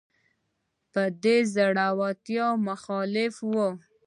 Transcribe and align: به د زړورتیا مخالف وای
به 0.91 1.03
د 1.23 1.25
زړورتیا 1.53 2.47
مخالف 2.67 3.35
وای 3.51 3.73